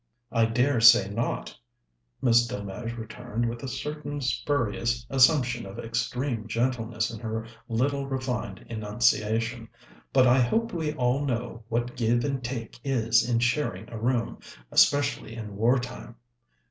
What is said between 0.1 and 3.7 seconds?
"I dare say not," Miss Delmege returned, with a